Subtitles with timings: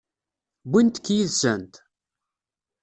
[0.69, 1.73] Wwint-k yid-sent?